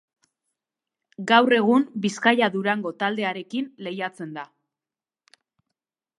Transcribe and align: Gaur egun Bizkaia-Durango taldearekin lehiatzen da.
Gaur 1.31 1.55
egun 1.57 1.85
Bizkaia-Durango 2.05 2.93
taldearekin 3.05 3.69
lehiatzen 3.89 4.35
da. 4.41 4.49